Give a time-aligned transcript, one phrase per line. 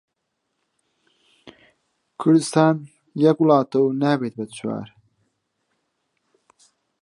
[2.19, 2.75] کوردستان
[3.21, 4.87] وڵاتێکە و نابێتە چوار